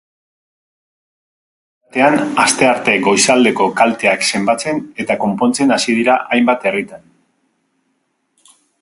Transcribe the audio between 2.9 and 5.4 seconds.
goizaldeko kalteak zenbatzen eta